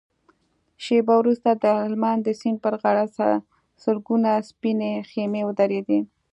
شېبه 0.83 1.13
وروسته 1.17 1.49
د 1.53 1.65
هلمند 1.81 2.21
د 2.23 2.29
سيند 2.39 2.57
پر 2.63 2.73
غاړه 2.81 3.05
سلګونه 3.83 4.31
سپينې 4.49 4.91
خيمې 5.09 5.41
ودرېدې. 5.45 5.99